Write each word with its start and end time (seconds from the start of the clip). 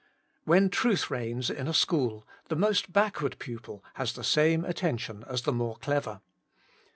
When 0.45 0.69
Truth 0.71 1.11
reigns 1.11 1.51
in 1.51 1.67
a 1.67 1.75
school, 1.75 2.27
the 2.47 2.55
most 2.55 2.91
backward 2.91 3.37
pupil 3.37 3.83
has 3.93 4.13
the 4.13 4.23
same 4.23 4.65
attention 4.65 5.23
as 5.27 5.43
the 5.43 5.53
more 5.53 5.75
clever. 5.77 6.21